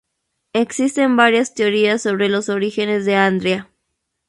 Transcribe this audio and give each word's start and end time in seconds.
Existen 0.53 1.15
varias 1.15 1.53
teorías 1.53 2.01
sobre 2.01 2.27
los 2.27 2.49
orígenes 2.49 3.05
de 3.05 3.13
Andria. 3.17 3.69